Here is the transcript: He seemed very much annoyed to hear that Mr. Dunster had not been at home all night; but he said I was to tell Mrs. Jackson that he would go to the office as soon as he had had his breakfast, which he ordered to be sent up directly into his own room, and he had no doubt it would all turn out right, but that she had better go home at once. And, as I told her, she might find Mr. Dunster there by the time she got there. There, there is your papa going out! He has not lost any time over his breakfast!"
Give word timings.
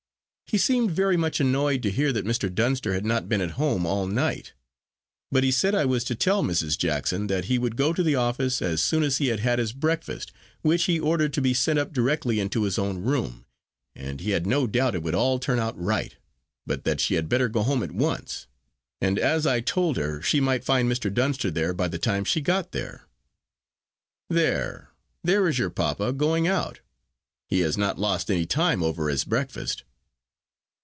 He 0.51 0.57
seemed 0.57 0.91
very 0.91 1.15
much 1.15 1.39
annoyed 1.39 1.81
to 1.83 1.89
hear 1.89 2.11
that 2.11 2.25
Mr. 2.25 2.53
Dunster 2.53 2.93
had 2.93 3.05
not 3.05 3.29
been 3.29 3.39
at 3.39 3.51
home 3.51 3.85
all 3.85 4.05
night; 4.05 4.51
but 5.31 5.45
he 5.45 5.49
said 5.51 5.73
I 5.73 5.85
was 5.85 6.03
to 6.03 6.13
tell 6.13 6.43
Mrs. 6.43 6.77
Jackson 6.77 7.27
that 7.27 7.45
he 7.45 7.57
would 7.57 7.77
go 7.77 7.93
to 7.93 8.03
the 8.03 8.15
office 8.15 8.61
as 8.61 8.81
soon 8.83 9.01
as 9.01 9.19
he 9.19 9.27
had 9.27 9.39
had 9.39 9.59
his 9.59 9.71
breakfast, 9.71 10.33
which 10.61 10.83
he 10.83 10.99
ordered 10.99 11.31
to 11.35 11.41
be 11.41 11.53
sent 11.53 11.79
up 11.79 11.93
directly 11.93 12.37
into 12.37 12.63
his 12.63 12.77
own 12.77 12.97
room, 12.97 13.45
and 13.95 14.19
he 14.19 14.31
had 14.31 14.45
no 14.45 14.67
doubt 14.67 14.93
it 14.93 15.01
would 15.01 15.15
all 15.15 15.39
turn 15.39 15.57
out 15.57 15.79
right, 15.81 16.17
but 16.67 16.83
that 16.83 16.99
she 16.99 17.13
had 17.15 17.29
better 17.29 17.47
go 17.47 17.63
home 17.63 17.81
at 17.81 17.93
once. 17.93 18.45
And, 18.99 19.17
as 19.17 19.47
I 19.47 19.61
told 19.61 19.95
her, 19.95 20.21
she 20.21 20.41
might 20.41 20.65
find 20.65 20.91
Mr. 20.91 21.13
Dunster 21.13 21.49
there 21.49 21.73
by 21.73 21.87
the 21.87 21.97
time 21.97 22.25
she 22.25 22.41
got 22.41 22.73
there. 22.73 23.07
There, 24.29 24.89
there 25.23 25.47
is 25.47 25.57
your 25.57 25.69
papa 25.69 26.11
going 26.11 26.45
out! 26.45 26.81
He 27.47 27.61
has 27.61 27.77
not 27.77 27.97
lost 27.97 28.29
any 28.29 28.45
time 28.45 28.83
over 28.83 29.07
his 29.07 29.23
breakfast!" 29.23 29.83